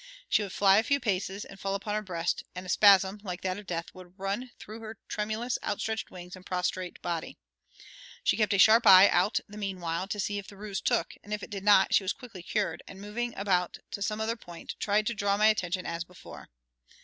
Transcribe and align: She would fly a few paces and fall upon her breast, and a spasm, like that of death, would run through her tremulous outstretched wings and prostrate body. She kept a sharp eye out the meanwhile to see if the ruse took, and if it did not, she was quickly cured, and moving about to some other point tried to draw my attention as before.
She 0.27 0.41
would 0.41 0.51
fly 0.51 0.79
a 0.79 0.83
few 0.83 0.99
paces 0.99 1.45
and 1.45 1.59
fall 1.59 1.75
upon 1.75 1.93
her 1.93 2.01
breast, 2.01 2.43
and 2.55 2.65
a 2.65 2.69
spasm, 2.69 3.19
like 3.21 3.41
that 3.41 3.59
of 3.59 3.67
death, 3.67 3.93
would 3.93 4.17
run 4.17 4.49
through 4.57 4.79
her 4.79 4.97
tremulous 5.07 5.59
outstretched 5.63 6.09
wings 6.09 6.35
and 6.35 6.43
prostrate 6.43 6.99
body. 7.03 7.37
She 8.23 8.35
kept 8.35 8.51
a 8.55 8.57
sharp 8.57 8.87
eye 8.87 9.09
out 9.09 9.39
the 9.47 9.57
meanwhile 9.59 10.07
to 10.07 10.19
see 10.19 10.39
if 10.39 10.47
the 10.47 10.57
ruse 10.57 10.81
took, 10.81 11.13
and 11.23 11.35
if 11.35 11.43
it 11.43 11.51
did 11.51 11.63
not, 11.63 11.93
she 11.93 12.03
was 12.03 12.13
quickly 12.13 12.41
cured, 12.41 12.81
and 12.87 12.99
moving 12.99 13.35
about 13.37 13.77
to 13.91 14.01
some 14.01 14.19
other 14.19 14.35
point 14.35 14.73
tried 14.79 15.05
to 15.05 15.13
draw 15.13 15.37
my 15.37 15.45
attention 15.49 15.85
as 15.85 16.03
before. 16.03 16.49